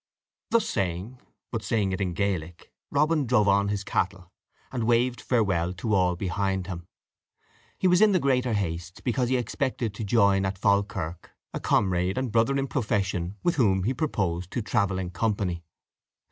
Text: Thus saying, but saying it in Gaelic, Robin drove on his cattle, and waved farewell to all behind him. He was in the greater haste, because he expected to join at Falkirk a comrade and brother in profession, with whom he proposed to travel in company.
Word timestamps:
Thus 0.49 0.67
saying, 0.67 1.19
but 1.51 1.61
saying 1.63 1.91
it 1.91 2.01
in 2.01 2.13
Gaelic, 2.13 2.71
Robin 2.89 3.27
drove 3.27 3.47
on 3.47 3.67
his 3.67 3.83
cattle, 3.83 4.31
and 4.71 4.85
waved 4.87 5.21
farewell 5.21 5.73
to 5.73 5.93
all 5.93 6.15
behind 6.15 6.65
him. 6.65 6.87
He 7.77 7.87
was 7.87 8.01
in 8.01 8.11
the 8.11 8.19
greater 8.19 8.53
haste, 8.53 9.03
because 9.03 9.29
he 9.29 9.37
expected 9.37 9.93
to 9.93 10.03
join 10.03 10.43
at 10.43 10.57
Falkirk 10.57 11.29
a 11.53 11.59
comrade 11.59 12.17
and 12.17 12.31
brother 12.31 12.57
in 12.57 12.65
profession, 12.65 13.35
with 13.43 13.57
whom 13.57 13.83
he 13.83 13.93
proposed 13.93 14.49
to 14.53 14.63
travel 14.63 14.97
in 14.97 15.11
company. 15.11 15.61